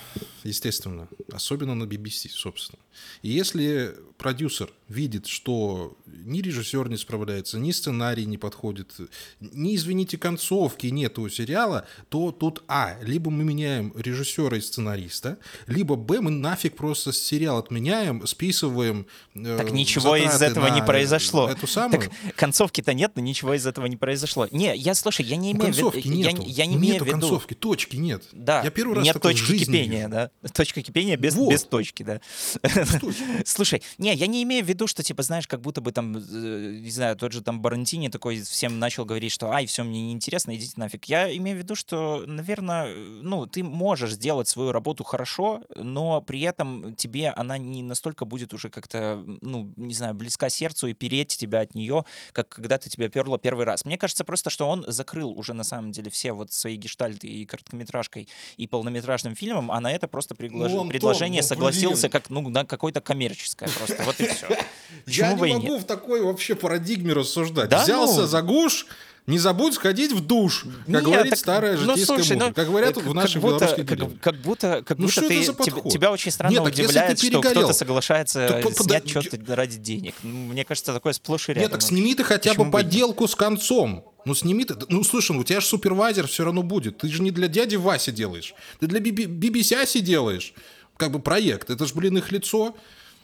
[0.45, 2.79] естественно, особенно на BBC, собственно.
[3.23, 8.95] И если продюсер видит, что ни режиссер не справляется, ни сценарий не подходит,
[9.41, 15.39] ни, извините, концовки нет у сериала, то тут, а, либо мы меняем режиссера и сценариста,
[15.67, 21.49] либо, б, мы нафиг просто сериал отменяем, списываем э, Так ничего из этого не произошло.
[21.49, 22.03] Эту самую.
[22.03, 24.47] Так концовки-то нет, но ничего из этого не произошло.
[24.53, 25.93] Не, я, слушай, я не имею в виду...
[25.95, 27.19] Я, я не имею нету в виду...
[27.19, 28.23] концовки, точки нет.
[28.31, 30.11] Да, я первый раз нет такой точки кипения, вижу.
[30.11, 30.31] да?
[30.53, 31.51] Точка кипения без, Вот.
[31.51, 32.21] без точки, да.
[33.45, 36.91] Слушай, не, я не имею в виду, что, типа, знаешь, как будто бы там, не
[36.91, 40.75] знаю, тот же там Барантини такой всем начал говорить, что, ай, все мне неинтересно, идите
[40.77, 41.07] нафиг.
[41.07, 46.41] Я имею в виду, что, наверное, ну, ты можешь сделать свою работу хорошо, но при
[46.43, 51.37] этом тебе она не настолько будет уже как-то, ну, не знаю, близка сердцу и переть
[51.37, 53.85] тебя от нее, как когда ты тебя перла первый раз.
[53.85, 57.45] Мне кажется просто, что он закрыл уже на самом деле все вот свои гештальты и
[57.47, 62.13] короткометражкой, и полнометражным фильмом, а на это просто приглаж- Ну, предложение ну, согласился блин.
[62.13, 64.02] как, ну, на какое-то коммерческое просто.
[64.05, 64.49] Вот и все.
[65.07, 67.69] Я не могу в такой вообще парадигме рассуждать.
[67.69, 68.27] Да Взялся ну?
[68.27, 68.87] за гуш,
[69.27, 72.49] не забудь сходить в душ, как Нет, говорит так, старая ну, житейская слушай, мудрость.
[72.49, 75.45] ну, как говорят э, в наших будто, белорусских как, как будто, как Ну, будто ты,
[75.45, 79.57] тебя, тебя очень странно Нет, так если удивляет, что кто-то соглашается по- снять пода- что-то
[79.57, 80.15] ради денег.
[80.25, 81.63] Ну, Мне кажется, такое сплошь и рядом.
[81.63, 84.05] Нет, так сними ты хотя Почему бы поделку с концом.
[84.25, 84.75] Ну, сними ты.
[84.89, 86.99] Ну, слушай, ну, у тебя же супервайзер все равно будет.
[86.99, 88.55] Ты же не для дяди Васи делаешь.
[88.81, 90.53] Ты для BBC делаешь.
[90.97, 91.71] Как бы проект.
[91.71, 92.75] Это же, блин, их лицо.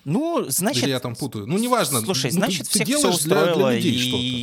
[0.09, 0.85] Ну, значит...
[0.85, 1.47] Или я там путаю.
[1.47, 2.01] Ну, неважно.
[2.01, 3.99] Слушай, Ну, ты- значит, ты всех все делаешь для- для устроило, людей и,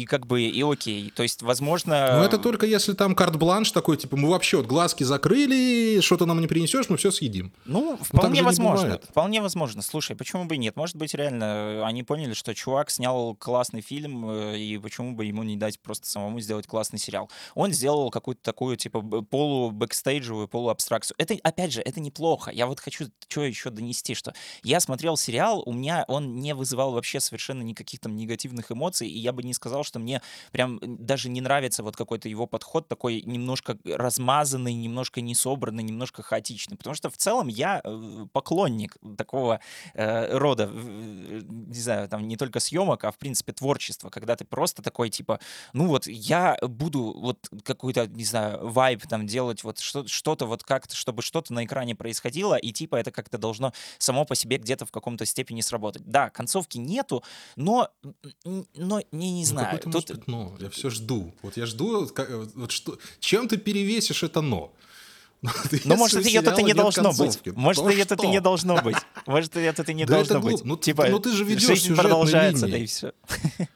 [0.05, 0.09] что-то.
[0.11, 1.11] как бы, и окей.
[1.15, 2.17] То есть, возможно...
[2.19, 6.39] Но это только если там карт-бланш такой, типа, мы вообще вот глазки закрыли, что-то нам
[6.39, 7.51] не принесешь, мы все съедим.
[7.65, 8.99] Ну, так вполне не возможно.
[9.09, 9.81] Вполне возможно.
[9.81, 10.75] Слушай, почему бы и нет?
[10.75, 15.25] Может быть, реально э, они поняли, что чувак снял классный фильм, э, и почему бы
[15.25, 17.29] ему не дать просто самому сделать классный сериал.
[17.55, 21.15] Он сделал какую-то такую, типа, полу-бэкстейджевую, полуабстракцию.
[21.17, 22.51] Это, опять же, это неплохо.
[22.51, 26.91] Я вот хочу что еще донести, что я смотрел сериал, у меня он не вызывал
[26.91, 31.29] вообще совершенно никаких там негативных эмоций, и я бы не сказал, что мне прям даже
[31.29, 36.77] не нравится вот какой-то его подход такой немножко размазанный, немножко несобранный, немножко хаотичный.
[36.77, 39.59] Потому что в целом я э, поклонник такого
[39.93, 44.81] э, рода, не знаю, там не только съемок, а в принципе творчества, когда ты просто
[44.81, 45.39] такой типа,
[45.73, 50.63] ну вот я буду вот какой-то, не знаю, вайб там делать, вот что- что-то вот
[50.63, 54.85] как-то, чтобы что-то на экране происходило, и типа это как-то должно само по себе где-то
[54.85, 56.03] в каком-то степени сработать.
[56.05, 57.23] Да, концовки нету,
[57.55, 57.89] но,
[58.75, 59.79] но не, не Ну, знаю.
[59.85, 60.55] может Тут, быть но.
[60.59, 61.33] Я все жду.
[61.41, 64.73] Вот я жду, вот как- вот что, чем ты перевесишь это но?
[65.85, 67.39] Ну, может, ее тут и не должно быть.
[67.55, 68.97] Может, то ее тут и не должно быть.
[69.25, 70.63] Может, ее тут и не это должно быть.
[70.65, 70.75] ну,
[71.11, 73.13] ну, ты же ведешь сюжетной продолжается, да и все.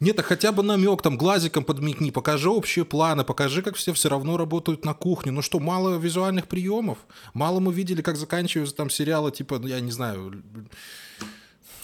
[0.00, 4.08] Нет, а хотя бы намек, там, глазиком подмигни, покажи общие планы, покажи, как все все
[4.08, 5.32] равно работают на кухне.
[5.32, 6.98] Ну что, мало визуальных приемов?
[7.32, 10.42] Мало мы видели, как заканчиваются там сериалы, типа, ну, я не знаю,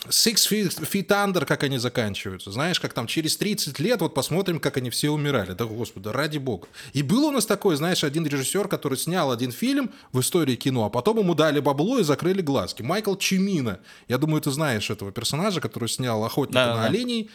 [0.09, 2.51] Six Feet, Feet Under, как они заканчиваются.
[2.51, 5.53] Знаешь, как там через 30 лет, вот посмотрим, как они все умирали.
[5.53, 6.69] Да, господи, ради бога.
[6.95, 10.87] И был у нас такой, знаешь, один режиссер, который снял один фильм в истории кино,
[10.87, 12.83] а потом ему дали бабло и закрыли глазки.
[12.83, 13.81] Майкл Чимина.
[14.09, 16.81] Я думаю, ты знаешь этого персонажа, который снял «Охотника Да-да-да.
[16.81, 17.29] на оленей», э,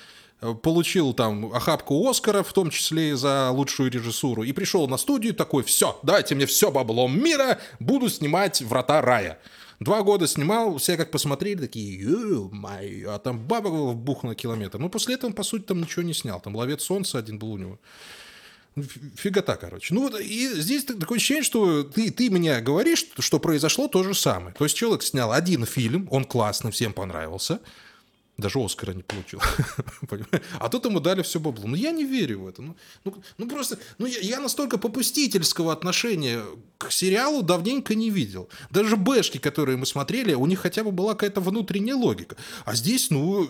[0.53, 5.33] получил там охапку Оскаров, в том числе и за лучшую режиссуру, и пришел на студию
[5.33, 9.39] такой, все, дайте мне все бабло мира, буду снимать «Врата рая».
[9.79, 14.79] Два года снимал, все как посмотрели, такие, май, а там баба бух на километр.
[14.79, 16.39] Ну, после этого, по сути, там ничего не снял.
[16.39, 17.79] Там «Ловец солнца» один был у него.
[19.15, 19.93] Фигота, короче.
[19.93, 24.13] Ну вот, и здесь такое ощущение, что ты, ты мне говоришь, что произошло то же
[24.13, 24.53] самое.
[24.53, 27.61] То есть человек снял один фильм, он классный, всем понравился,
[28.37, 29.41] даже Оскара не получил.
[30.59, 31.67] а тут ему дали все бабло.
[31.67, 32.61] Ну, я не верю в это.
[32.61, 36.43] Ну, ну, ну просто, ну, я, я настолько попустительского отношения
[36.77, 38.49] к сериалу давненько не видел.
[38.71, 42.35] Даже бэшки, которые мы смотрели, у них хотя бы была какая-то внутренняя логика.
[42.65, 43.49] А здесь, ну,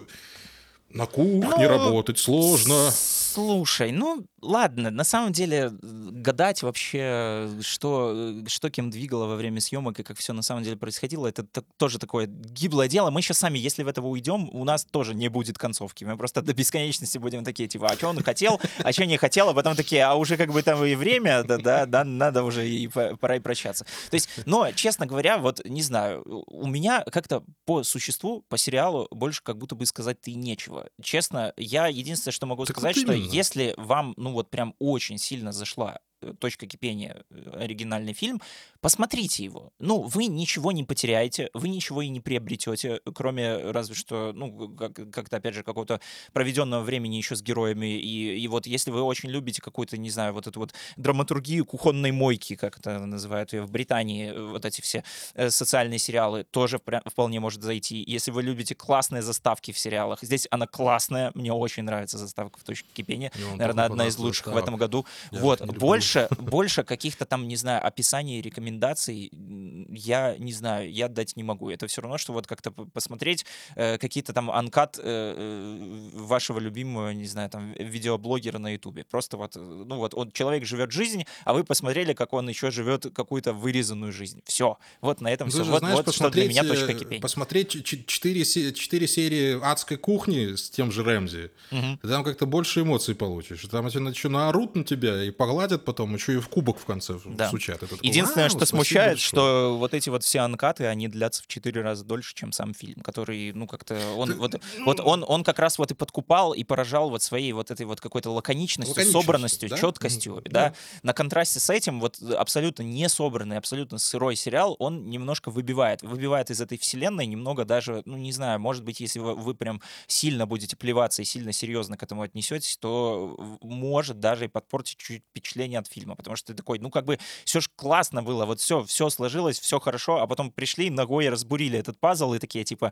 [0.90, 2.92] на кухне ну, работать сложно.
[2.92, 10.00] Слушай, ну ладно, на самом деле гадать вообще, что, что кем двигало во время съемок
[10.00, 11.46] и как все на самом деле происходило, это
[11.78, 13.10] тоже такое гиблое дело.
[13.10, 16.04] Мы сейчас сами, если в этого уйдем, у нас тоже не будет концовки.
[16.04, 19.50] Мы просто до бесконечности будем такие, типа, а что он хотел, а что не хотел,
[19.50, 22.68] а потом такие, а уже как бы там и время, да, да, да надо уже
[22.68, 23.86] и пора и прощаться.
[24.10, 29.08] То есть, но, честно говоря, вот, не знаю, у меня как-то по существу, по сериалу
[29.12, 30.88] больше как будто бы сказать-то и нечего.
[31.02, 35.18] Честно, я единственное, что могу так сказать, вот что если вам, ну вот прям очень
[35.18, 38.42] сильно зашла Э, точка кипения э, оригинальный фильм,
[38.86, 39.72] посмотрите его.
[39.80, 45.38] Ну, вы ничего не потеряете, вы ничего и не приобретете, кроме разве что, ну, как-то,
[45.38, 46.00] опять же, какого-то
[46.34, 48.00] проведенного времени еще с героями.
[48.00, 52.12] И, и вот если вы очень любите какую-то, не знаю, вот эту вот драматургию кухонной
[52.12, 55.04] мойки, как это называют ее в Британии, э, вот эти все
[55.50, 58.04] социальные сериалы, тоже вполне может зайти.
[58.06, 62.64] Если вы любите классные заставки в сериалах, здесь она классная, мне очень нравится заставка в
[62.64, 65.08] точке кипения, наверное, одна из лучших в этом году.
[65.32, 71.36] Я вот, больше больше, каких-то там, не знаю, описаний, рекомендаций я не знаю, я дать
[71.36, 71.70] не могу.
[71.70, 77.12] Это все равно, что вот как-то посмотреть э, какие-то там анкат э, э, вашего любимого,
[77.12, 79.04] не знаю, там видеоблогера на Ютубе.
[79.04, 83.06] Просто вот, ну вот, он человек живет жизнь, а вы посмотрели, как он еще живет
[83.14, 84.42] какую-то вырезанную жизнь.
[84.46, 84.78] Все.
[85.02, 85.64] Вот на этом все.
[85.64, 87.22] вот, знаешь, вот что для меня точка э, кипения.
[87.22, 92.00] Посмотреть четыре, четыре серии адской кухни с тем же Рэмзи, угу.
[92.02, 93.62] ты там как-то больше эмоций получишь.
[93.72, 97.50] Там еще наорут на тебя и погладят потом еще и в кубок в конце да.
[97.50, 97.82] сучат.
[98.02, 102.34] Единственное, что смущает, что вот эти вот все анкаты, они длятся в четыре раза дольше,
[102.36, 104.86] чем сам фильм, который, ну, как-то, он, Ты, вот, ну...
[104.86, 108.02] вот он, он как раз вот и подкупал, и поражал вот своей вот этой вот
[108.02, 109.78] какой-то лаконичностью, собранностью, да?
[109.78, 110.50] четкостью, mm-hmm.
[110.50, 110.74] да?
[111.04, 116.50] На контрасте с этим вот абсолютно не собранный, абсолютно сырой сериал, он немножко выбивает, выбивает
[116.52, 120.46] из этой вселенной немного даже, ну, не знаю, может быть, если вы, вы прям сильно
[120.46, 125.80] будете плеваться и сильно серьезно к этому отнесетесь, то может даже и подпортить чуть впечатление
[125.80, 128.84] от фильма, потому что ты такой, ну как бы все ж классно было, вот все,
[128.84, 132.92] все сложилось, все хорошо, а потом пришли, ногой разбурили этот пазл и такие типа,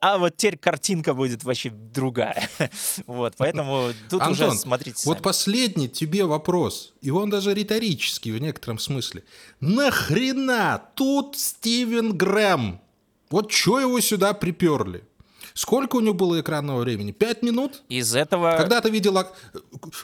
[0.00, 2.48] а вот теперь картинка будет вообще другая.
[3.06, 8.38] Вот, поэтому тут Антон, уже смотрите Вот последний тебе вопрос, и он даже риторический в
[8.38, 9.24] некотором смысле.
[9.60, 12.80] Нахрена тут Стивен Грэм?
[13.30, 15.04] Вот что его сюда приперли?
[15.56, 17.12] Сколько у него было экранного времени?
[17.12, 17.84] Пять минут?
[17.88, 18.56] Из этого...
[18.58, 19.16] Когда ты видел,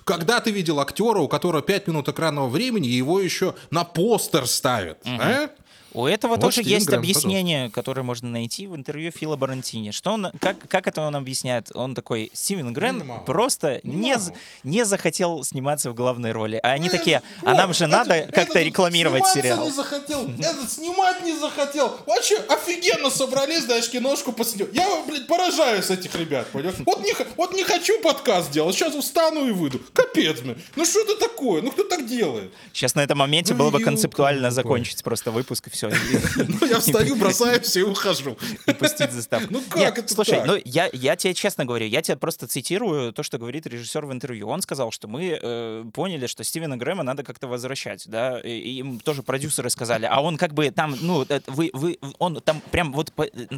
[0.05, 5.05] когда ты видел актера, у которого пять минут экранного времени, его еще на постер ставят,
[5.05, 5.17] угу.
[5.21, 5.51] а?
[5.93, 7.75] У этого вот тоже есть объяснение, пожалуйста.
[7.75, 9.91] которое можно найти в интервью Фила Барантини.
[9.91, 11.71] Что он, как, как это он объясняет?
[11.75, 13.25] Он такой, Стивен Грен no.
[13.25, 14.15] просто не,
[14.63, 16.61] не захотел сниматься в главной роли.
[16.63, 19.65] А они э, такие, а нам же надо как-то рекламировать сериал.
[19.65, 21.99] не захотел, этот снимать не захотел.
[22.07, 24.69] Вообще офигенно собрались, знаешь, киношку посмотрел.
[24.73, 26.77] Я, блядь, поражаюсь этих ребят, понимаешь?
[26.87, 29.81] Вот не, вот не хочу подкаст делать, сейчас встану и выйду.
[29.93, 30.57] Капец, мне.
[30.77, 31.63] Ну что это такое?
[31.63, 32.53] Ну кто так делает?
[32.73, 35.91] Сейчас на этом моменте ну, было бы концептуально закончить просто выпуск и все все.
[36.61, 38.37] Ну, я встаю, бросаю все и ухожу.
[38.67, 39.49] И пустить заставку.
[39.51, 43.39] Ну, как это Слушай, ну, я, тебе честно говорю, я тебе просто цитирую то, что
[43.39, 44.49] говорит режиссер в интервью.
[44.49, 49.01] Он сказал, что мы э, поняли, что Стивена Грэма надо как-то возвращать, да, и им
[49.01, 52.93] тоже продюсеры сказали, а он как бы там, ну, э, вы, вы, он там прям
[52.93, 53.13] вот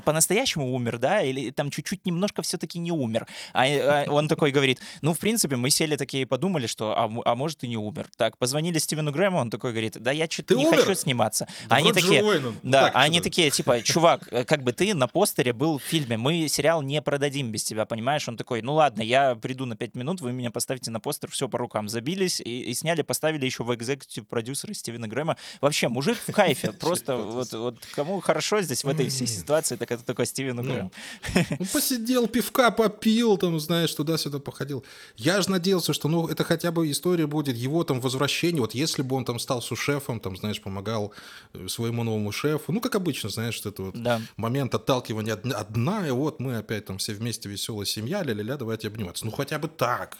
[0.04, 3.26] по-настоящему умер, да, или там чуть-чуть немножко все-таки не умер.
[3.52, 7.10] А, а он такой говорит, ну, в принципе, мы сели такие и подумали, что, а,
[7.24, 8.06] а может и не умер.
[8.16, 10.80] Так, позвонили Стивену Грэму, он такой говорит, да я что-то не умер?
[10.80, 11.46] хочу сниматься.
[11.68, 12.56] Да они такие, такие, Воином.
[12.62, 16.16] да, так, они такие, типа, чувак, э, как бы ты на постере был в фильме,
[16.16, 18.28] мы сериал не продадим без тебя, понимаешь?
[18.28, 21.48] Он такой, ну ладно, я приду на 5 минут, вы меня поставите на постер, все
[21.48, 21.88] по рукам.
[21.88, 25.36] Забились и, и сняли, поставили еще в экзекутив продюсера Стивена Грэма.
[25.60, 29.90] Вообще, мужик в кайфе, просто вот, вот кому хорошо здесь в этой всей ситуации, так
[29.90, 30.90] это только Стивен ну, Грэм.
[31.58, 34.84] Ну, посидел, пивка попил, там, знаешь, туда-сюда походил.
[35.16, 39.02] Я же надеялся, что, ну, это хотя бы история будет его там возвращение, вот если
[39.02, 41.12] бы он там стал сушефом, там, знаешь, помогал
[41.52, 41.66] э,
[42.02, 42.72] своему новому шефу.
[42.72, 44.20] Ну, как обычно, знаешь, что это вот да.
[44.36, 48.88] момент отталкивания от дна, и вот мы опять там все вместе веселая семья, ля-ля-ля, давайте
[48.88, 49.24] обниматься.
[49.24, 50.18] Ну, хотя бы так.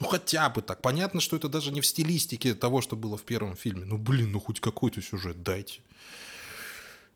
[0.00, 0.82] Ну, хотя бы так.
[0.82, 3.84] Понятно, что это даже не в стилистике того, что было в первом фильме.
[3.84, 5.80] Ну, блин, ну хоть какой-то сюжет дайте.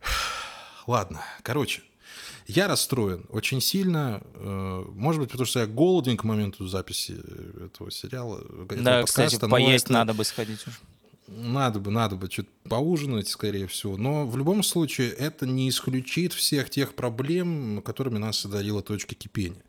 [0.87, 1.83] ладно, короче,
[2.46, 4.22] я расстроен очень сильно.
[4.35, 7.16] Э, может быть, потому что я голоден к моменту записи
[7.64, 8.38] этого сериала.
[8.38, 9.94] Этого да, подкаста, кстати, поесть это...
[9.94, 10.76] надо бы сходить уже.
[11.28, 13.96] Надо бы, надо бы что-то поужинать, скорее всего.
[13.96, 19.62] Но в любом случае это не исключит всех тех проблем, которыми нас одарила точка кипения.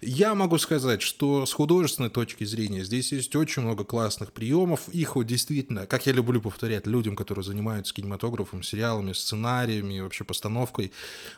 [0.00, 4.88] Я могу сказать, что с художественной точки зрения здесь есть очень много классных приемов.
[4.88, 10.92] Их вот действительно, как я люблю повторять людям, которые занимаются кинематографом, сериалами, сценариями, вообще постановкой,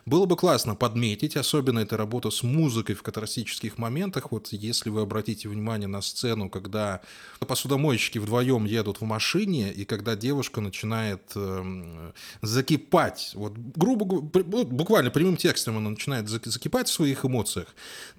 [0.05, 4.31] было бы классно подметить, особенно эта работа с музыкой в катарсических моментах.
[4.31, 7.01] Вот если вы обратите внимание на сцену, когда
[7.39, 12.11] посудомойщики вдвоем едут в машине, состояние, и когда девушка начинает э,
[12.41, 17.67] закипать, вот грубо буквально прямым текстом она начинает закипать в своих эмоциях,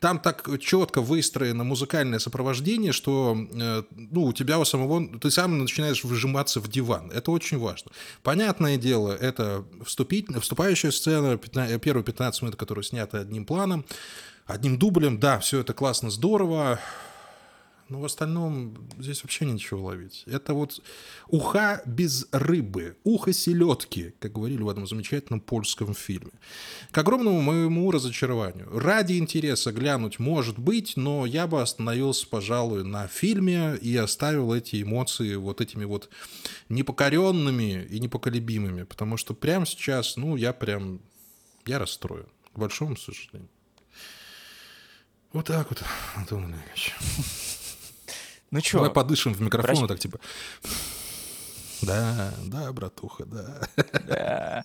[0.00, 5.58] там так четко выстроено музыкальное сопровождение, что э, ну, у тебя у самого, ты сам
[5.58, 7.10] начинаешь выжиматься в диван.
[7.14, 7.90] Это очень важно.
[8.22, 13.84] Понятное дело, это вступить, вступающая сцена, 15, первые 15 минут, которые сняты одним планом,
[14.46, 16.78] одним дублем, да, все это классно, здорово,
[17.94, 20.24] но в остальном здесь вообще ничего ловить.
[20.26, 20.82] Это вот
[21.28, 26.32] уха без рыбы, ухо селедки, как говорили в этом замечательном польском фильме.
[26.90, 28.68] К огромному моему разочарованию.
[28.76, 34.82] Ради интереса глянуть может быть, но я бы остановился, пожалуй, на фильме и оставил эти
[34.82, 36.10] эмоции вот этими вот
[36.68, 41.00] непокоренными и непоколебимыми, потому что прямо сейчас, ну, я прям,
[41.64, 43.48] я расстроен, к большому сожалению.
[45.32, 45.82] Вот так вот,
[46.16, 46.92] Антон Олегович.
[48.54, 48.78] Ну что?
[48.78, 49.88] Давай подышим в микрофон, Прощ...
[49.88, 50.20] так типа...
[51.82, 53.60] Да, да, братуха, да.
[54.06, 54.64] Да.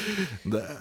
[0.44, 0.76] Да.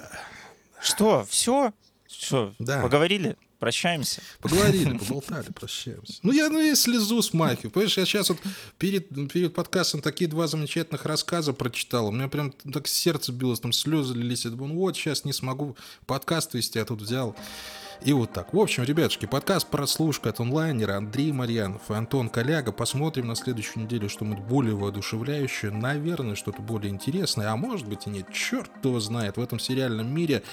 [0.82, 1.72] Что, все?
[2.08, 2.82] Что, да.
[2.82, 3.38] поговорили?
[3.60, 4.22] Прощаемся.
[4.42, 6.20] Поговорили, поболтали, прощаемся.
[6.24, 7.70] Ну, я, ну, я слезу с Махи.
[7.70, 8.40] Понимаешь, я сейчас вот
[8.80, 12.08] перед, перед подкастом такие два замечательных рассказа прочитал.
[12.08, 14.46] У меня прям так сердце билось, там слезы лились.
[14.46, 15.78] Я думаю, ну вот, сейчас не смогу
[16.08, 17.36] подкаст вести, а тут взял.
[18.02, 18.54] И вот так.
[18.54, 22.72] В общем, ребятушки, подкаст «Прослушка» от онлайнера Андрей Марьянов и Антон Коляга.
[22.72, 25.72] Посмотрим на следующую неделю что-нибудь более воодушевляющее.
[25.72, 27.52] Наверное, что-то более интересное.
[27.52, 28.32] А может быть и нет.
[28.32, 29.38] Черт его знает.
[29.38, 30.44] В этом сериальном мире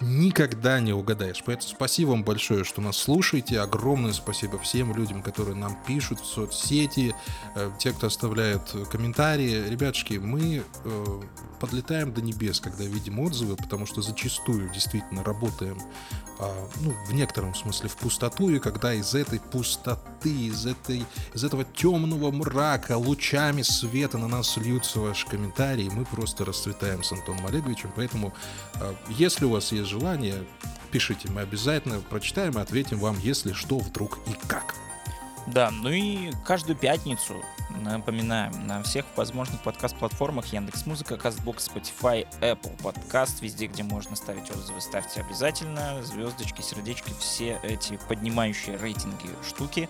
[0.00, 1.42] никогда не угадаешь.
[1.44, 3.60] Поэтому спасибо вам большое, что нас слушаете.
[3.60, 7.14] Огромное спасибо всем людям, которые нам пишут в соцсети,
[7.56, 9.68] э, те, кто оставляет комментарии.
[9.68, 11.20] Ребятушки, мы э,
[11.58, 15.78] подлетаем до небес, когда видим отзывы, потому что зачастую действительно работаем
[16.40, 16.68] а,
[17.06, 22.30] в некотором смысле в пустоту, и когда из этой пустоты, из, этой, из этого темного
[22.30, 28.32] мрака лучами света на нас льются ваши комментарии, мы просто расцветаем с Антоном Олеговичем, поэтому
[28.74, 30.44] а, если у вас есть желание,
[30.90, 34.74] пишите, мы обязательно прочитаем и ответим вам, если что, вдруг и как.
[35.46, 42.76] Да, ну и каждую пятницу, напоминаем, на всех возможных подкаст-платформах Яндекс Музыка, Castbox, Spotify, Apple
[42.78, 49.88] Podcast, везде, где можно ставить отзывы, ставьте обязательно, звездочки, сердечки, все эти поднимающие рейтинги штуки.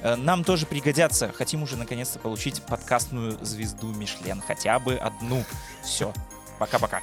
[0.00, 5.44] Э, нам тоже пригодятся, хотим уже наконец-то получить подкастную звезду Мишлен, хотя бы одну.
[5.82, 6.14] Все,
[6.58, 7.02] пока-пока.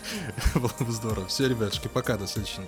[0.54, 1.28] Было бы здорово.
[1.28, 2.64] Все, ребятушки, пока, до следующего.